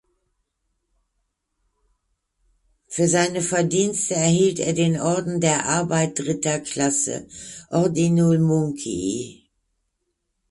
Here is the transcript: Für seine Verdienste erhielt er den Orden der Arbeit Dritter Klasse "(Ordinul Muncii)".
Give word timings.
Für 2.87 3.07
seine 3.07 3.41
Verdienste 3.43 4.15
erhielt 4.15 4.57
er 4.57 4.73
den 4.73 4.99
Orden 4.99 5.39
der 5.41 5.67
Arbeit 5.69 6.17
Dritter 6.17 6.59
Klasse 6.59 7.27
"(Ordinul 7.69 8.39
Muncii)". 8.39 9.47